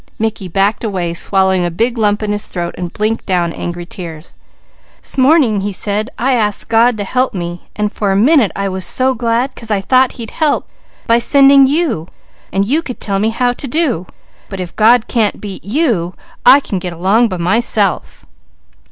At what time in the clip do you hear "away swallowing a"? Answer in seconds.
0.83-1.69